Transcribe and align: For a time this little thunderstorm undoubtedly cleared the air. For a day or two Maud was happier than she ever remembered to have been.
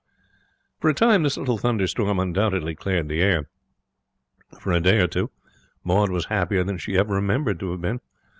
For 0.79 0.89
a 0.89 0.95
time 0.95 1.21
this 1.21 1.37
little 1.37 1.59
thunderstorm 1.59 2.17
undoubtedly 2.17 2.73
cleared 2.73 3.07
the 3.07 3.21
air. 3.21 3.47
For 4.59 4.71
a 4.71 4.79
day 4.81 4.97
or 4.99 5.05
two 5.07 5.29
Maud 5.83 6.09
was 6.09 6.25
happier 6.25 6.63
than 6.63 6.79
she 6.79 6.97
ever 6.97 7.13
remembered 7.13 7.59
to 7.59 7.69
have 7.69 7.81
been. 7.81 7.99